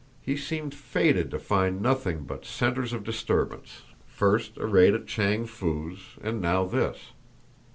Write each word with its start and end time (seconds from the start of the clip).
He 0.23 0.35
seemed 0.35 0.73
fated 0.73 1.29
to 1.29 1.37
find 1.37 1.79
nothing 1.79 2.23
but 2.23 2.43
centres 2.43 2.91
of 2.91 3.03
disturbance 3.03 3.83
first 4.07 4.57
a 4.57 4.65
raid 4.65 4.95
at 4.95 5.05
Chang 5.05 5.45
Foo's, 5.45 6.15
and 6.23 6.41
now 6.41 6.65
this. 6.65 7.11